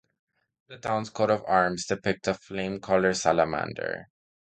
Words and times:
The 0.69 0.79
town's 0.79 1.11
coat 1.11 1.29
of 1.29 1.43
arms 1.45 1.85
depicts 1.85 2.27
a 2.27 2.33
flame-colored 2.33 3.15
salamander. 3.17 4.07